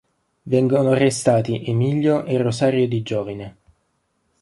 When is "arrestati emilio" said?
0.93-2.25